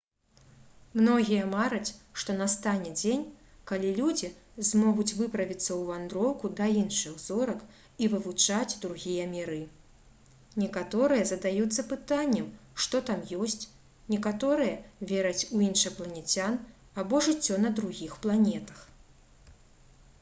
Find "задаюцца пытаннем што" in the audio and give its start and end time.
11.33-13.03